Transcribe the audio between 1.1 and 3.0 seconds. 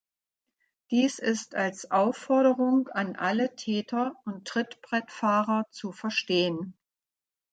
ist als Aufforderung